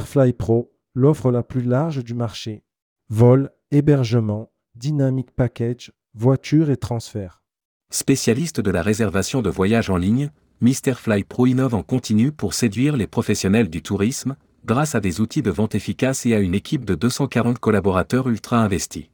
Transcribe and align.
Fly 0.00 0.32
Pro, 0.32 0.72
l'offre 0.94 1.30
la 1.30 1.44
plus 1.44 1.62
large 1.62 2.02
du 2.02 2.14
marché. 2.14 2.64
Vol, 3.08 3.50
hébergement, 3.70 4.50
dynamic 4.74 5.30
package, 5.30 5.92
voiture 6.14 6.70
et 6.70 6.76
transfert. 6.76 7.42
Spécialiste 7.90 8.60
de 8.60 8.70
la 8.72 8.82
réservation 8.82 9.40
de 9.40 9.50
voyages 9.50 9.90
en 9.90 9.96
ligne, 9.96 10.30
Fly 10.60 11.24
Pro 11.24 11.46
innove 11.46 11.74
en 11.74 11.82
continu 11.82 12.32
pour 12.32 12.54
séduire 12.54 12.96
les 12.96 13.06
professionnels 13.06 13.68
du 13.70 13.82
tourisme, 13.82 14.36
grâce 14.64 14.96
à 14.96 15.00
des 15.00 15.20
outils 15.20 15.42
de 15.42 15.50
vente 15.50 15.76
efficaces 15.76 16.26
et 16.26 16.34
à 16.34 16.40
une 16.40 16.54
équipe 16.54 16.84
de 16.84 16.94
240 16.94 17.58
collaborateurs 17.58 18.28
ultra 18.28 18.58
investis. 18.58 19.10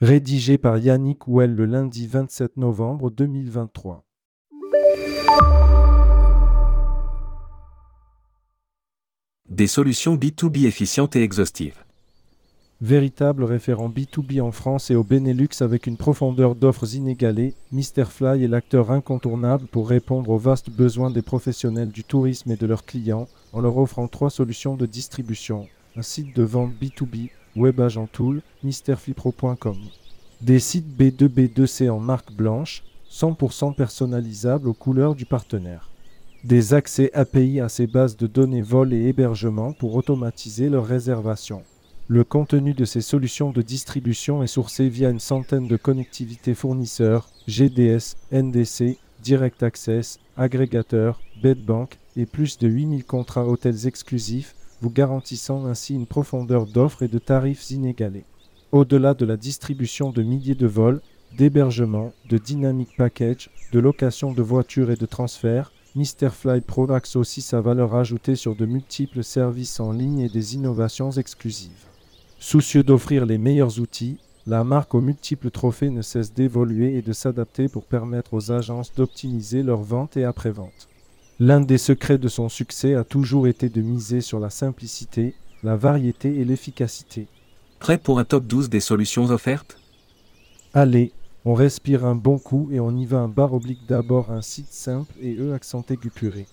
Rédigé 0.00 0.58
par 0.58 0.78
Yannick 0.78 1.26
Well 1.26 1.54
le 1.54 1.64
lundi 1.64 2.06
27 2.06 2.56
novembre 2.56 3.10
2023. 3.10 4.04
Des 9.58 9.66
solutions 9.66 10.14
B2B 10.14 10.66
efficientes 10.66 11.16
et 11.16 11.24
exhaustives. 11.24 11.82
Véritable 12.80 13.42
référent 13.42 13.88
B2B 13.88 14.40
en 14.40 14.52
France 14.52 14.92
et 14.92 14.94
au 14.94 15.02
Benelux 15.02 15.48
avec 15.62 15.88
une 15.88 15.96
profondeur 15.96 16.54
d'offres 16.54 16.94
inégalée, 16.94 17.54
Fly 17.72 18.44
est 18.44 18.46
l'acteur 18.46 18.92
incontournable 18.92 19.66
pour 19.66 19.88
répondre 19.88 20.30
aux 20.30 20.38
vastes 20.38 20.70
besoins 20.70 21.10
des 21.10 21.22
professionnels 21.22 21.90
du 21.90 22.04
tourisme 22.04 22.52
et 22.52 22.56
de 22.56 22.66
leurs 22.66 22.84
clients 22.84 23.26
en 23.52 23.60
leur 23.60 23.76
offrant 23.78 24.06
trois 24.06 24.30
solutions 24.30 24.76
de 24.76 24.86
distribution. 24.86 25.66
Un 25.96 26.02
site 26.02 26.36
de 26.36 26.44
vente 26.44 26.70
B2B, 26.80 27.30
web 27.56 27.80
agent 27.80 28.06
tool. 28.12 28.42
Des 30.40 30.60
sites 30.60 30.96
B2B2C 30.96 31.90
en 31.90 31.98
marque 31.98 32.32
blanche, 32.32 32.84
100% 33.10 33.74
personnalisables 33.74 34.68
aux 34.68 34.72
couleurs 34.72 35.16
du 35.16 35.26
partenaire. 35.26 35.90
Des 36.44 36.72
accès 36.72 37.10
API 37.14 37.58
à 37.58 37.68
ces 37.68 37.88
bases 37.88 38.16
de 38.16 38.28
données 38.28 38.62
vol 38.62 38.94
et 38.94 39.08
hébergement 39.08 39.72
pour 39.72 39.96
automatiser 39.96 40.68
leur 40.68 40.86
réservation. 40.86 41.62
Le 42.06 42.22
contenu 42.22 42.74
de 42.74 42.84
ces 42.84 43.00
solutions 43.00 43.50
de 43.50 43.60
distribution 43.60 44.44
est 44.44 44.46
sourcé 44.46 44.88
via 44.88 45.10
une 45.10 45.18
centaine 45.18 45.66
de 45.66 45.76
connectivités 45.76 46.54
fournisseurs, 46.54 47.28
GDS, 47.48 48.14
NDC, 48.32 48.98
Direct 49.20 49.64
Access, 49.64 50.20
agrégateurs, 50.36 51.20
bedbank 51.42 51.98
et 52.16 52.24
plus 52.24 52.56
de 52.58 52.68
8000 52.68 53.04
contrats 53.04 53.46
hôtels 53.46 53.88
exclusifs, 53.88 54.54
vous 54.80 54.90
garantissant 54.90 55.66
ainsi 55.66 55.96
une 55.96 56.06
profondeur 56.06 56.66
d'offres 56.66 57.02
et 57.02 57.08
de 57.08 57.18
tarifs 57.18 57.68
inégalés. 57.72 58.24
Au-delà 58.70 59.14
de 59.14 59.26
la 59.26 59.36
distribution 59.36 60.12
de 60.12 60.22
milliers 60.22 60.54
de 60.54 60.68
vols, 60.68 61.00
d'hébergement, 61.36 62.12
de 62.28 62.38
dynamic 62.38 62.90
package, 62.96 63.50
de 63.72 63.80
location 63.80 64.32
de 64.32 64.40
voitures 64.40 64.92
et 64.92 64.96
de 64.96 65.06
transferts, 65.06 65.72
Fly 65.94 66.60
Pro 66.60 66.90
axe 66.90 67.16
aussi 67.16 67.40
sa 67.40 67.60
valeur 67.60 67.94
ajoutée 67.94 68.36
sur 68.36 68.54
de 68.54 68.66
multiples 68.66 69.24
services 69.24 69.80
en 69.80 69.92
ligne 69.92 70.20
et 70.20 70.28
des 70.28 70.54
innovations 70.54 71.10
exclusives. 71.10 71.86
Soucieux 72.38 72.82
d'offrir 72.82 73.26
les 73.26 73.38
meilleurs 73.38 73.80
outils, 73.80 74.18
la 74.46 74.64
marque 74.64 74.94
aux 74.94 75.00
multiples 75.00 75.50
trophées 75.50 75.90
ne 75.90 76.02
cesse 76.02 76.32
d'évoluer 76.32 76.96
et 76.96 77.02
de 77.02 77.12
s'adapter 77.12 77.68
pour 77.68 77.84
permettre 77.84 78.34
aux 78.34 78.52
agences 78.52 78.94
d'optimiser 78.94 79.62
leurs 79.62 79.82
ventes 79.82 80.16
et 80.16 80.24
après-vente. 80.24 80.88
L'un 81.40 81.60
des 81.60 81.78
secrets 81.78 82.18
de 82.18 82.28
son 82.28 82.48
succès 82.48 82.94
a 82.94 83.04
toujours 83.04 83.46
été 83.46 83.68
de 83.68 83.80
miser 83.80 84.20
sur 84.20 84.40
la 84.40 84.50
simplicité, 84.50 85.34
la 85.62 85.76
variété 85.76 86.40
et 86.40 86.44
l'efficacité. 86.44 87.26
Prêt 87.78 87.98
pour 87.98 88.18
un 88.18 88.24
top 88.24 88.46
12 88.46 88.70
des 88.70 88.80
solutions 88.80 89.26
offertes? 89.26 89.78
Allez, 90.74 91.12
on 91.44 91.54
respire 91.54 92.04
un 92.04 92.14
bon 92.14 92.38
coup 92.38 92.68
et 92.72 92.80
on 92.80 92.96
y 92.96 93.06
va 93.06 93.18
un 93.18 93.28
bar 93.28 93.54
oblique 93.54 93.86
d'abord 93.88 94.30
un 94.30 94.42
site 94.42 94.72
simple 94.72 95.14
et 95.20 95.36
E 95.36 95.52
accent 95.52 95.84
aigu 95.88 96.10
puré. 96.10 96.46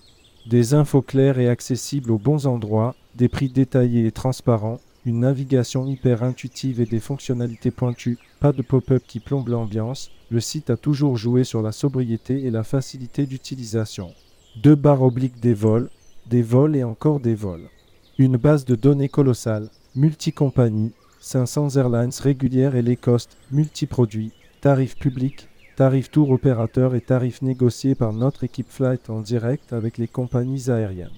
Des 0.48 0.74
infos 0.74 1.02
claires 1.02 1.38
et 1.38 1.48
accessibles 1.48 2.12
aux 2.12 2.18
bons 2.18 2.46
endroits, 2.46 2.94
des 3.16 3.28
prix 3.28 3.48
détaillés 3.48 4.06
et 4.06 4.12
transparents, 4.12 4.78
une 5.04 5.20
navigation 5.20 5.86
hyper 5.86 6.22
intuitive 6.22 6.80
et 6.80 6.86
des 6.86 7.00
fonctionnalités 7.00 7.70
pointues, 7.70 8.18
pas 8.40 8.52
de 8.52 8.62
pop-up 8.62 9.02
qui 9.06 9.20
plombe 9.20 9.48
l'ambiance, 9.48 10.10
le 10.30 10.40
site 10.40 10.70
a 10.70 10.76
toujours 10.76 11.16
joué 11.16 11.44
sur 11.44 11.62
la 11.62 11.72
sobriété 11.72 12.44
et 12.44 12.50
la 12.50 12.64
facilité 12.64 13.26
d'utilisation. 13.26 14.12
Deux 14.62 14.74
barres 14.74 15.02
obliques 15.02 15.40
des 15.40 15.54
vols, 15.54 15.90
des 16.28 16.42
vols 16.42 16.76
et 16.76 16.84
encore 16.84 17.20
des 17.20 17.34
vols. 17.34 17.68
Une 18.18 18.36
base 18.36 18.64
de 18.64 18.74
données 18.74 19.08
colossale, 19.08 19.68
multi-compagnies, 19.94 20.92
500 21.20 21.76
airlines 21.76 22.10
régulières 22.20 22.76
et 22.76 22.82
les 22.82 22.96
costs, 22.96 23.36
multi-produits, 23.50 24.32
tarifs 24.60 24.96
publics, 24.96 25.48
tarifs 25.76 26.10
tour 26.10 26.30
opérateurs 26.30 26.94
et 26.94 27.00
tarifs 27.00 27.42
négociés 27.42 27.94
par 27.94 28.12
notre 28.12 28.44
équipe 28.44 28.70
flight 28.70 29.10
en 29.10 29.20
direct 29.20 29.72
avec 29.72 29.98
les 29.98 30.08
compagnies 30.08 30.70
aériennes 30.70 31.10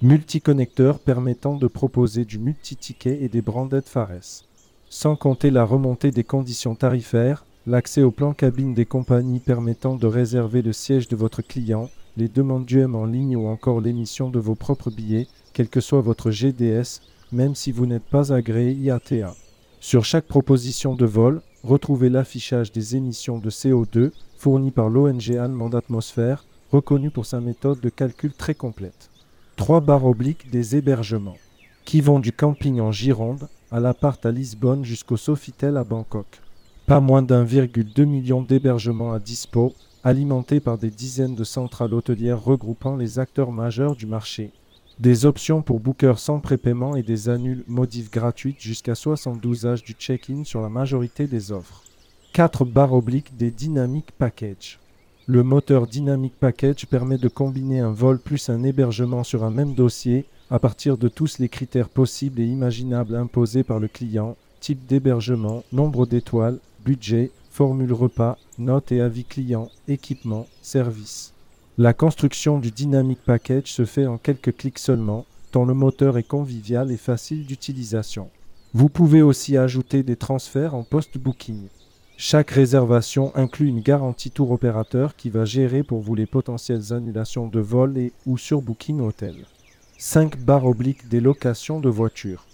multiconnecteurs 0.00 1.00
permettant 1.00 1.56
de 1.56 1.66
proposer 1.66 2.24
du 2.24 2.38
multi-ticket 2.38 3.18
et 3.20 3.28
des 3.28 3.42
branded 3.42 3.84
Fares. 3.84 4.44
Sans 4.88 5.16
compter 5.16 5.50
la 5.50 5.64
remontée 5.64 6.12
des 6.12 6.22
conditions 6.22 6.76
tarifaires, 6.76 7.44
l'accès 7.66 8.02
au 8.02 8.12
plan 8.12 8.32
cabine 8.32 8.74
des 8.74 8.86
compagnies 8.86 9.40
permettant 9.40 9.96
de 9.96 10.06
réserver 10.06 10.62
le 10.62 10.72
siège 10.72 11.08
de 11.08 11.16
votre 11.16 11.42
client, 11.42 11.90
les 12.16 12.28
demandes 12.28 12.64
d'UM 12.64 12.94
en 12.94 13.06
ligne 13.06 13.36
ou 13.36 13.48
encore 13.48 13.80
l'émission 13.80 14.30
de 14.30 14.38
vos 14.38 14.54
propres 14.54 14.90
billets, 14.90 15.26
quel 15.52 15.68
que 15.68 15.80
soit 15.80 16.00
votre 16.00 16.30
GDS, 16.30 17.00
même 17.32 17.56
si 17.56 17.72
vous 17.72 17.86
n'êtes 17.86 18.08
pas 18.08 18.32
agréé 18.32 18.72
IATA. 18.72 19.34
Sur 19.80 20.04
chaque 20.04 20.26
proposition 20.26 20.94
de 20.94 21.06
vol, 21.06 21.42
retrouvez 21.64 22.08
l'affichage 22.08 22.72
des 22.72 22.96
émissions 22.96 23.38
de 23.38 23.50
CO2 23.50 24.10
fournies 24.36 24.70
par 24.70 24.88
l'ONG 24.88 25.30
allemande 25.30 25.74
Atmosphère, 25.74 26.44
reconnue 26.72 27.10
pour 27.10 27.26
sa 27.26 27.40
méthode 27.40 27.80
de 27.80 27.88
calcul 27.88 28.32
très 28.32 28.54
complète 28.54 29.10
trois 29.58 29.80
barres 29.80 30.04
obliques 30.04 30.50
des 30.50 30.76
hébergements, 30.76 31.36
qui 31.84 32.00
vont 32.00 32.20
du 32.20 32.32
camping 32.32 32.80
en 32.80 32.92
Gironde 32.92 33.48
à 33.72 33.80
l'appart 33.80 34.24
à 34.24 34.30
Lisbonne 34.30 34.84
jusqu'au 34.84 35.16
Sofitel 35.16 35.76
à 35.76 35.82
Bangkok. 35.82 36.40
Pas 36.86 37.00
moins 37.00 37.22
d'1,2 37.22 38.04
million 38.04 38.40
d'hébergements 38.40 39.12
à 39.12 39.18
dispo, 39.18 39.74
alimentés 40.04 40.60
par 40.60 40.78
des 40.78 40.90
dizaines 40.90 41.34
de 41.34 41.42
centrales 41.42 41.92
hôtelières 41.92 42.42
regroupant 42.42 42.96
les 42.96 43.18
acteurs 43.18 43.50
majeurs 43.50 43.96
du 43.96 44.06
marché. 44.06 44.52
Des 45.00 45.26
options 45.26 45.62
pour 45.62 45.78
bookers 45.78 46.18
sans 46.18 46.40
prépaiement 46.40 46.96
et 46.96 47.04
des 47.04 47.28
annules 47.28 47.62
modifs 47.68 48.10
gratuites 48.10 48.60
jusqu'à 48.60 48.96
72 48.96 49.64
âges 49.64 49.84
du 49.84 49.92
check-in 49.92 50.42
sur 50.42 50.60
la 50.60 50.68
majorité 50.68 51.28
des 51.28 51.52
offres. 51.52 51.84
4 52.32 52.64
barres 52.64 52.94
obliques 52.94 53.36
des 53.36 53.52
Dynamic 53.52 54.10
Package. 54.10 54.80
Le 55.26 55.44
moteur 55.44 55.86
Dynamic 55.86 56.34
Package 56.40 56.86
permet 56.86 57.16
de 57.16 57.28
combiner 57.28 57.78
un 57.78 57.92
vol 57.92 58.18
plus 58.18 58.48
un 58.48 58.64
hébergement 58.64 59.22
sur 59.22 59.44
un 59.44 59.52
même 59.52 59.74
dossier 59.74 60.24
à 60.50 60.58
partir 60.58 60.98
de 60.98 61.06
tous 61.06 61.38
les 61.38 61.48
critères 61.48 61.90
possibles 61.90 62.40
et 62.40 62.46
imaginables 62.46 63.14
imposés 63.14 63.62
par 63.62 63.78
le 63.78 63.86
client, 63.86 64.36
type 64.58 64.84
d'hébergement, 64.84 65.62
nombre 65.70 66.06
d'étoiles, 66.06 66.58
budget, 66.84 67.30
formule 67.52 67.92
repas, 67.92 68.36
notes 68.58 68.90
et 68.90 69.00
avis 69.00 69.24
client, 69.24 69.70
équipement, 69.86 70.48
service. 70.60 71.34
La 71.80 71.92
construction 71.92 72.58
du 72.58 72.72
Dynamic 72.72 73.20
Package 73.24 73.70
se 73.70 73.84
fait 73.84 74.08
en 74.08 74.18
quelques 74.18 74.56
clics 74.56 74.80
seulement, 74.80 75.26
tant 75.52 75.64
le 75.64 75.74
moteur 75.74 76.18
est 76.18 76.24
convivial 76.24 76.90
et 76.90 76.96
facile 76.96 77.46
d'utilisation. 77.46 78.30
Vous 78.74 78.88
pouvez 78.88 79.22
aussi 79.22 79.56
ajouter 79.56 80.02
des 80.02 80.16
transferts 80.16 80.74
en 80.74 80.82
post-booking. 80.82 81.68
Chaque 82.16 82.50
réservation 82.50 83.30
inclut 83.36 83.68
une 83.68 83.80
garantie 83.80 84.32
tour 84.32 84.50
opérateur 84.50 85.14
qui 85.14 85.30
va 85.30 85.44
gérer 85.44 85.84
pour 85.84 86.00
vous 86.00 86.16
les 86.16 86.26
potentielles 86.26 86.92
annulations 86.92 87.46
de 87.46 87.60
vol 87.60 87.96
et 87.96 88.12
ou 88.26 88.38
sur 88.38 88.60
Booking 88.60 89.00
Hotel. 89.00 89.36
5 89.98 90.36
barres 90.36 90.66
obliques 90.66 91.08
des 91.08 91.20
locations 91.20 91.78
de 91.78 91.88
voitures. 91.88 92.44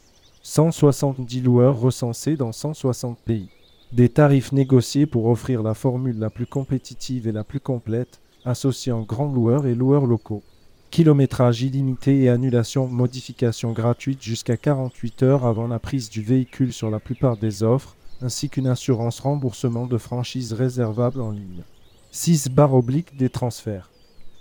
170 0.43 1.41
loueurs 1.41 1.81
recensés 1.81 2.37
dans 2.37 2.53
160 2.53 3.17
pays. 3.21 3.49
Des 3.91 4.11
tarifs 4.11 4.53
négociés 4.53 5.07
pour 5.07 5.29
offrir 5.29 5.63
la 5.63 5.73
formule 5.73 6.19
la 6.19 6.29
plus 6.29 6.47
compétitive 6.47 7.27
et 7.27 7.33
la 7.33 7.45
plus 7.45 7.61
complète, 7.61 8.21
associant 8.45 9.03
grands 9.03 9.33
loueurs 9.33 9.67
et 9.67 9.75
loueurs 9.75 10.07
locaux. 10.07 10.43
Kilométrage 10.91 11.63
illimité 11.63 12.23
et 12.23 12.29
annulation 12.29 12.87
modification 12.87 13.73
gratuite 13.73 14.23
jusqu'à 14.23 14.57
48 14.57 15.23
heures 15.23 15.47
avant 15.47 15.67
la 15.67 15.79
prise 15.79 16.09
du 16.09 16.23
véhicule 16.23 16.73
sur 16.73 16.91
la 16.91 17.01
plupart 17.01 17.37
des 17.37 17.63
offres 17.63 17.97
ainsi 18.21 18.49
qu'une 18.49 18.67
assurance 18.67 19.21
remboursement 19.21 19.87
de 19.87 19.99
franchise 19.99 20.53
réservable 20.53 21.21
en 21.21 21.31
ligne. 21.31 21.65
6 22.11 22.49
barres 22.51 22.75
obliques 22.75 23.17
des 23.17 23.29
transferts. 23.29 23.91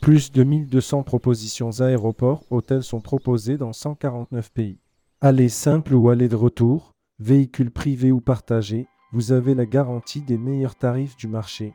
Plus 0.01 0.31
de 0.31 0.43
1200 0.43 1.03
propositions 1.03 1.81
aéroports, 1.81 2.43
hôtels 2.49 2.83
sont 2.83 3.01
proposés 3.01 3.57
dans 3.57 3.73
149 3.73 4.51
pays. 4.51 4.77
Allez 5.21 5.49
simple 5.49 5.93
ou 5.95 6.09
aller 6.09 6.27
de 6.27 6.35
retour, 6.35 6.91
véhicules 7.19 7.71
privés 7.71 8.11
ou 8.11 8.19
partagés, 8.19 8.87
vous 9.11 9.31
avez 9.31 9.55
la 9.55 9.65
garantie 9.65 10.21
des 10.21 10.37
meilleurs 10.37 10.75
tarifs 10.75 11.15
du 11.15 11.27
marché. 11.27 11.73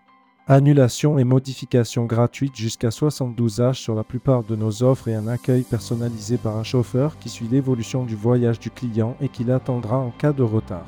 Annulation 0.50 1.18
et 1.18 1.24
modification 1.24 2.06
gratuite 2.06 2.56
jusqu'à 2.56 2.90
72 2.90 3.60
âges 3.60 3.80
sur 3.80 3.94
la 3.94 4.02
plupart 4.02 4.42
de 4.44 4.56
nos 4.56 4.82
offres 4.82 5.08
et 5.08 5.14
un 5.14 5.28
accueil 5.28 5.60
personnalisé 5.60 6.38
par 6.38 6.56
un 6.56 6.62
chauffeur 6.62 7.18
qui 7.18 7.28
suit 7.28 7.48
l'évolution 7.48 8.04
du 8.04 8.16
voyage 8.16 8.58
du 8.58 8.70
client 8.70 9.14
et 9.20 9.28
qui 9.28 9.44
l'attendra 9.44 9.98
en 9.98 10.08
cas 10.08 10.32
de 10.32 10.42
retard. 10.42 10.86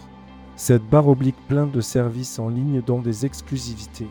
Cette 0.56 0.88
barre 0.88 1.08
oblique 1.08 1.36
plein 1.46 1.66
de 1.66 1.82
services 1.82 2.38
en 2.38 2.48
ligne 2.48 2.80
dont 2.80 3.02
des 3.02 3.26
exclusivités. 3.26 4.08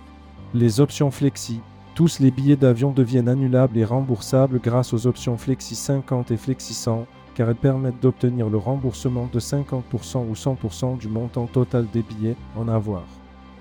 Les 0.54 0.82
options 0.82 1.10
Flexi. 1.10 1.62
Tous 1.96 2.20
les 2.20 2.30
billets 2.30 2.56
d'avion 2.56 2.92
deviennent 2.92 3.28
annulables 3.28 3.80
et 3.80 3.86
remboursables 3.86 4.60
grâce 4.60 4.94
aux 4.94 5.08
options 5.08 5.40
Flexi 5.40 5.74
50 5.74 6.30
et 6.30 6.38
Flexi 6.38 6.76
100, 6.76 7.08
car 7.34 7.50
elles 7.50 7.56
permettent 7.56 8.04
d'obtenir 8.04 8.50
le 8.50 8.58
remboursement 8.60 9.28
de 9.34 9.40
50% 9.40 10.30
ou 10.30 10.34
100% 10.34 11.00
du 11.00 11.08
montant 11.08 11.48
total 11.48 11.88
des 11.92 12.04
billets 12.04 12.38
en 12.56 12.68
avoir. 12.68 13.02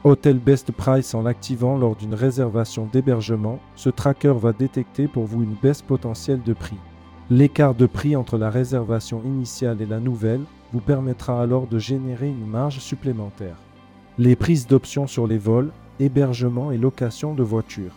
Hôtel 0.08 0.38
Best 0.38 0.72
Price 0.72 1.14
en 1.14 1.20
l'activant 1.20 1.76
lors 1.76 1.94
d'une 1.94 2.14
réservation 2.14 2.88
d'hébergement, 2.90 3.58
ce 3.76 3.90
tracker 3.90 4.32
va 4.38 4.54
détecter 4.54 5.06
pour 5.06 5.26
vous 5.26 5.42
une 5.42 5.54
baisse 5.62 5.82
potentielle 5.82 6.40
de 6.42 6.54
prix. 6.54 6.78
L'écart 7.28 7.74
de 7.74 7.84
prix 7.84 8.16
entre 8.16 8.38
la 8.38 8.48
réservation 8.48 9.20
initiale 9.22 9.82
et 9.82 9.86
la 9.86 10.00
nouvelle 10.00 10.40
vous 10.72 10.80
permettra 10.80 11.42
alors 11.42 11.66
de 11.66 11.78
générer 11.78 12.28
une 12.28 12.46
marge 12.46 12.78
supplémentaire. 12.78 13.56
Les 14.16 14.34
prises 14.34 14.66
d'options 14.66 15.06
sur 15.06 15.26
les 15.26 15.36
vols, 15.36 15.72
hébergement 16.00 16.72
et 16.72 16.78
location 16.78 17.34
de 17.34 17.42
voitures. 17.42 17.92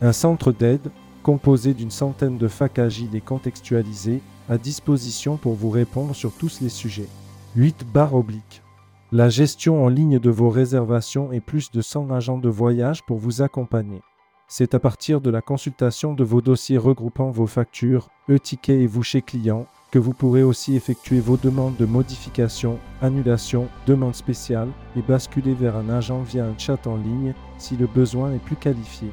Un 0.00 0.12
centre 0.12 0.52
d'aide, 0.52 0.92
composé 1.24 1.74
d'une 1.74 1.90
centaine 1.90 2.38
de 2.38 2.46
facs 2.46 2.78
agiles 2.78 3.16
et 3.16 3.20
contextualisés, 3.20 4.20
à 4.48 4.58
disposition 4.58 5.36
pour 5.36 5.54
vous 5.54 5.70
répondre 5.70 6.14
sur 6.14 6.30
tous 6.30 6.60
les 6.60 6.68
sujets. 6.68 7.08
8 7.56 7.84
barres 7.92 8.14
obliques. 8.14 8.62
La 9.10 9.30
gestion 9.30 9.86
en 9.86 9.88
ligne 9.88 10.18
de 10.18 10.28
vos 10.28 10.50
réservations 10.50 11.32
et 11.32 11.40
plus 11.40 11.70
de 11.70 11.80
100 11.80 12.10
agents 12.10 12.36
de 12.36 12.50
voyage 12.50 13.02
pour 13.04 13.16
vous 13.16 13.40
accompagner. 13.40 14.02
C'est 14.48 14.74
à 14.74 14.78
partir 14.78 15.22
de 15.22 15.30
la 15.30 15.40
consultation 15.40 16.12
de 16.12 16.24
vos 16.24 16.42
dossiers 16.42 16.76
regroupant 16.76 17.30
vos 17.30 17.46
factures, 17.46 18.10
e-tickets 18.28 18.82
et 18.82 18.86
vous 18.86 19.02
chez 19.02 19.22
client 19.22 19.66
que 19.90 19.98
vous 19.98 20.12
pourrez 20.12 20.42
aussi 20.42 20.76
effectuer 20.76 21.20
vos 21.20 21.38
demandes 21.38 21.76
de 21.78 21.86
modification, 21.86 22.78
annulation, 23.00 23.68
demande 23.86 24.14
spéciale 24.14 24.68
et 24.94 25.00
basculer 25.00 25.54
vers 25.54 25.76
un 25.76 25.88
agent 25.88 26.20
via 26.20 26.44
un 26.44 26.58
chat 26.58 26.86
en 26.86 26.96
ligne 26.96 27.32
si 27.56 27.78
le 27.78 27.86
besoin 27.86 28.34
est 28.34 28.44
plus 28.44 28.56
qualifié. 28.56 29.08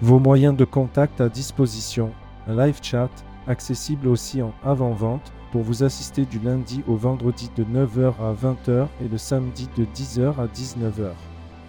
Vos 0.00 0.20
moyens 0.20 0.56
de 0.56 0.64
contact 0.64 1.20
à 1.20 1.28
disposition, 1.28 2.12
un 2.48 2.56
live 2.56 2.78
chat, 2.80 3.10
accessible 3.46 4.08
aussi 4.08 4.40
en 4.40 4.54
avant-vente 4.64 5.34
pour 5.54 5.62
vous 5.62 5.84
assister 5.84 6.24
du 6.24 6.40
lundi 6.40 6.82
au 6.88 6.96
vendredi 6.96 7.48
de 7.56 7.62
9h 7.62 8.14
à 8.20 8.34
20h 8.34 8.88
et 9.00 9.06
le 9.08 9.18
samedi 9.18 9.68
de 9.78 9.84
10h 9.84 10.34
à 10.36 10.46
19h. 10.48 11.12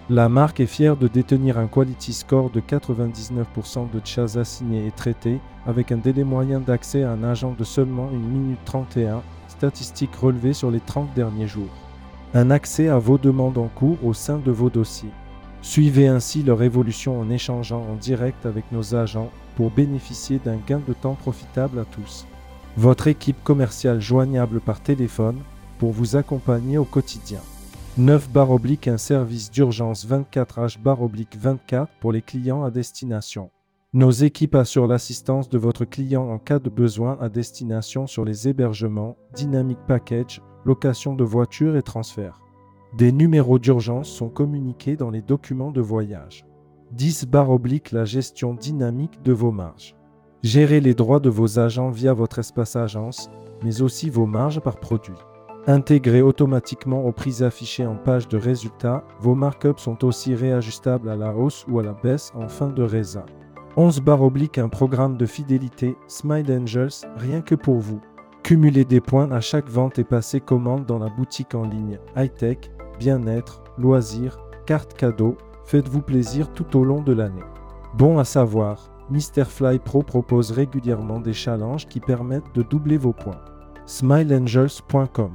La 0.10 0.28
marque 0.28 0.60
est 0.60 0.66
fière 0.66 0.98
de 0.98 1.08
détenir 1.08 1.60
un 1.60 1.68
quality 1.68 2.14
score 2.14 2.50
de 2.50 2.62
99% 2.62 3.92
de 3.92 4.02
chats 4.04 4.40
assignés 4.40 4.88
et 4.88 4.92
traités, 4.92 5.40
avec 5.68 5.92
un 5.92 5.98
délai 5.98 6.24
moyen 6.24 6.60
d'accès 6.62 7.04
à 7.04 7.12
un 7.12 7.24
agent 7.24 7.54
de 7.56 7.64
seulement 7.64 8.08
1 8.08 8.18
minute 8.18 8.58
31, 8.66 9.22
statistique 9.50 10.16
relevée 10.16 10.54
sur 10.54 10.72
les 10.72 10.80
30 10.80 11.14
derniers 11.14 11.48
jours. 11.48 11.70
Un 12.34 12.50
accès 12.50 12.88
à 12.88 12.98
vos 12.98 13.20
demandes 13.20 13.60
en 13.60 13.68
cours 13.68 14.04
au 14.04 14.16
sein 14.16 14.40
de 14.40 14.50
vos 14.50 14.72
dossiers. 14.72 15.14
Suivez 15.62 16.08
ainsi 16.08 16.42
leur 16.42 16.64
évolution 16.64 17.20
en 17.20 17.30
échangeant 17.30 17.86
en 17.88 17.94
direct 17.94 18.48
avec 18.48 18.66
nos 18.72 18.96
agents 18.96 19.30
pour 19.56 19.70
bénéficier 19.70 20.40
d'un 20.44 20.58
gain 20.58 20.82
de 20.88 20.94
temps 20.94 21.14
profitable 21.14 21.78
à 21.78 21.86
tous. 21.86 22.26
Votre 22.78 23.08
équipe 23.08 23.42
commerciale 23.42 24.02
joignable 24.02 24.60
par 24.60 24.82
téléphone 24.82 25.40
pour 25.80 25.92
vous 25.92 26.18
accompagner 26.18 26.78
au 26.78 26.84
quotidien. 26.84 27.40
9 27.98 28.30
barre 28.30 28.52
oblique 28.52 28.90
un 28.90 28.98
service 28.98 29.50
d'urgence 29.50 30.06
24H 30.06 30.82
barre 30.82 31.02
oblique 31.02 31.38
24 31.38 31.90
pour 32.02 32.12
les 32.12 32.22
clients 32.22 32.66
à 32.66 32.72
destination. 32.72 33.50
Nos 33.94 34.12
équipes 34.12 34.56
assurent 34.56 34.88
l'assistance 34.88 35.48
de 35.48 35.58
votre 35.58 35.86
client 35.86 36.30
en 36.30 36.38
cas 36.38 36.60
de 36.60 36.70
besoin 36.70 37.18
à 37.22 37.30
destination 37.30 38.08
sur 38.08 38.26
les 38.26 38.50
hébergements, 38.50 39.16
dynamic 39.34 39.78
package, 39.88 40.42
location 40.66 41.16
de 41.16 41.24
voitures 41.24 41.78
et 41.78 41.82
transfert. 41.82 42.42
Des 42.98 43.14
numéros 43.14 43.58
d'urgence 43.58 44.10
sont 44.10 44.28
communiqués 44.28 44.98
dans 44.98 45.12
les 45.12 45.22
documents 45.22 45.72
de 45.72 45.80
voyage. 45.80 46.46
10 46.92 47.28
barre 47.28 47.52
oblique 47.52 47.94
la 47.94 48.04
gestion 48.04 48.54
dynamique 48.54 49.22
de 49.24 49.32
vos 49.32 49.54
marges. 49.54 49.96
Gérez 50.46 50.80
les 50.80 50.94
droits 50.94 51.20
de 51.20 51.32
vos 51.32 51.58
agents 51.58 51.90
via 51.90 52.14
votre 52.14 52.38
espace 52.38 52.76
agence, 52.76 53.32
mais 53.64 53.82
aussi 53.82 54.12
vos 54.12 54.28
marges 54.28 54.60
par 54.60 54.80
produit. 54.80 55.18
Intégrés 55.66 56.22
automatiquement 56.22 57.04
aux 57.04 57.12
prix 57.12 57.42
affichés 57.42 57.88
en 57.88 57.96
page 57.96 58.28
de 58.28 58.38
résultats, 58.38 59.04
vos 59.20 59.34
markups 59.34 59.82
sont 59.82 60.06
aussi 60.06 60.36
réajustables 60.36 61.10
à 61.10 61.16
la 61.16 61.36
hausse 61.36 61.66
ou 61.68 61.80
à 61.80 61.84
la 61.84 61.94
baisse 61.94 62.32
en 62.36 62.48
fin 62.48 62.70
de 62.70 62.84
résa. 62.84 63.26
11 63.76 64.02
barre 64.02 64.22
oblique 64.22 64.60
un 64.60 64.70
programme 64.70 65.18
de 65.18 65.26
fidélité 65.26 65.96
Smile 66.08 66.52
Angels 66.52 67.08
rien 67.16 67.42
que 67.42 67.56
pour 67.56 67.80
vous. 67.80 68.00
Cumulez 68.44 68.86
des 68.86 69.02
points 69.02 69.32
à 69.32 69.42
chaque 69.42 69.68
vente 69.68 69.98
et 69.98 70.04
passez 70.04 70.42
commande 70.42 70.86
dans 70.86 71.00
la 71.00 71.10
boutique 71.10 71.56
en 71.56 71.64
ligne. 71.64 71.98
High-tech, 72.16 72.70
bien-être, 73.00 73.64
loisirs, 73.80 74.38
cartes 74.68 74.94
cadeaux, 74.94 75.38
faites-vous 75.64 76.04
plaisir 76.04 76.54
tout 76.54 76.78
au 76.78 76.84
long 76.84 77.02
de 77.02 77.14
l'année. 77.14 77.42
Bon 77.98 78.20
à 78.20 78.26
savoir, 78.26 78.92
Mr. 79.10 79.46
Fly 79.46 79.80
Pro 79.80 80.02
propose 80.02 80.52
régulièrement 80.52 81.20
des 81.20 81.34
challenges 81.34 81.88
qui 81.88 82.00
permettent 82.00 82.54
de 82.56 82.64
doubler 82.64 82.98
vos 82.98 83.14
points. 83.14 83.42
SmileAngels.com 83.86 85.32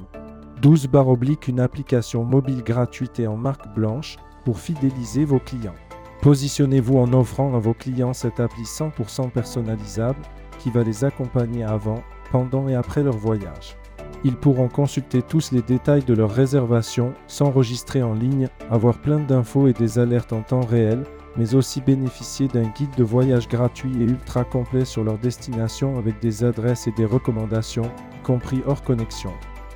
12 0.60 0.88
barre 0.88 1.08
oblique 1.08 1.48
une 1.48 1.60
application 1.60 2.24
mobile 2.24 2.62
gratuite 2.62 3.20
et 3.20 3.26
en 3.26 3.36
marque 3.36 3.72
blanche 3.74 4.16
pour 4.44 4.58
fidéliser 4.58 5.24
vos 5.24 5.38
clients. 5.38 5.74
Positionnez-vous 6.20 6.98
en 6.98 7.12
offrant 7.12 7.54
à 7.54 7.58
vos 7.58 7.72
clients 7.72 8.12
cette 8.12 8.40
appli 8.40 8.64
100% 8.64 9.30
personnalisable 9.30 10.20
qui 10.58 10.70
va 10.70 10.82
les 10.82 11.04
accompagner 11.04 11.64
avant, 11.64 12.02
pendant 12.30 12.68
et 12.68 12.74
après 12.74 13.02
leur 13.02 13.16
voyage. 13.16 13.76
Ils 14.22 14.36
pourront 14.36 14.68
consulter 14.68 15.22
tous 15.22 15.50
les 15.52 15.62
détails 15.62 16.04
de 16.04 16.12
leur 16.12 16.30
réservation, 16.30 17.14
s'enregistrer 17.26 18.02
en 18.02 18.12
ligne, 18.12 18.48
avoir 18.68 18.98
plein 18.98 19.20
d'infos 19.20 19.66
et 19.68 19.72
des 19.72 19.98
alertes 19.98 20.34
en 20.34 20.42
temps 20.42 20.60
réel, 20.60 21.04
mais 21.36 21.54
aussi 21.54 21.80
bénéficier 21.80 22.48
d'un 22.48 22.68
guide 22.68 22.94
de 22.96 23.04
voyage 23.04 23.48
gratuit 23.48 23.92
et 24.00 24.04
ultra 24.04 24.44
complet 24.44 24.84
sur 24.84 25.04
leur 25.04 25.18
destination 25.18 25.98
avec 25.98 26.20
des 26.20 26.44
adresses 26.44 26.86
et 26.86 26.92
des 26.92 27.04
recommandations, 27.04 27.90
y 28.18 28.22
compris 28.22 28.62
hors 28.66 28.82
connexion. 28.82 29.32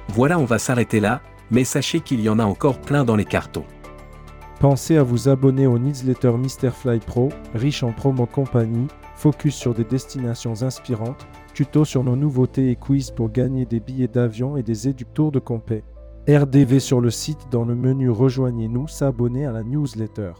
Voilà, 0.08 0.38
on 0.38 0.44
va 0.44 0.58
s'arrêter 0.58 1.00
là, 1.00 1.22
mais 1.50 1.64
sachez 1.64 2.00
qu'il 2.00 2.20
y 2.20 2.28
en 2.28 2.38
a 2.38 2.44
encore 2.44 2.80
plein 2.80 3.04
dans 3.04 3.16
les 3.16 3.24
cartons. 3.24 3.64
Pensez 4.60 4.96
à 4.96 5.02
vous 5.02 5.28
abonner 5.28 5.66
au 5.66 5.78
newsletter 5.78 6.32
Mr. 6.32 6.70
Fly 6.70 6.98
Pro, 7.00 7.30
riche 7.54 7.82
en 7.82 7.92
promo 7.92 8.26
compagnie, 8.26 8.88
focus 9.16 9.54
sur 9.54 9.74
des 9.74 9.84
destinations 9.84 10.62
inspirantes, 10.62 11.26
tutos 11.52 11.84
sur 11.84 12.04
nos 12.04 12.16
nouveautés 12.16 12.70
et 12.70 12.76
quiz 12.76 13.10
pour 13.10 13.30
gagner 13.30 13.66
des 13.66 13.80
billets 13.80 14.08
d'avion 14.08 14.56
et 14.56 14.62
des 14.62 14.88
éducteurs 14.88 15.32
de 15.32 15.38
compé. 15.38 15.84
RDV 16.28 16.80
sur 16.80 17.00
le 17.00 17.10
site 17.10 17.48
dans 17.50 17.64
le 17.64 17.74
menu 17.74 18.08
Rejoignez-nous, 18.08 18.88
s'abonner 18.88 19.44
à 19.44 19.52
la 19.52 19.62
newsletter. 19.62 20.32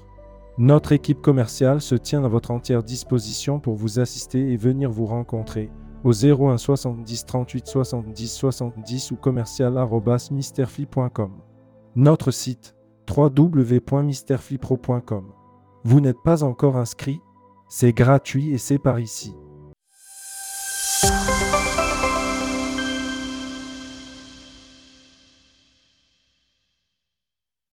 Notre 0.56 0.93
équipe 0.93 1.21
commerciale 1.21 1.81
se 1.81 1.97
tient 1.97 2.25
à 2.25 2.29
votre 2.29 2.53
entière 2.53 2.85
disposition 2.85 3.58
pour 3.58 3.75
vous 3.75 3.99
assister 3.99 4.53
et 4.53 4.56
venir 4.56 4.89
vous 4.89 5.06
rencontrer 5.06 5.69
au 6.05 6.13
01 6.13 6.58
70 6.58 7.27
38 7.27 7.67
70 7.67 8.29
70 8.29 9.11
ou 9.11 9.17
commercial.misterfly.com. 9.17 11.32
Notre 11.96 12.31
site 12.31 12.77
www.misterflypro.com. 13.11 15.25
Vous 15.82 16.01
n'êtes 16.01 16.23
pas 16.25 16.44
encore 16.44 16.77
inscrit? 16.77 17.19
C'est 17.69 17.93
gratuit 17.93 18.53
et 18.53 18.58
c'est 18.58 18.79
par 18.79 19.01
ici. 19.01 19.34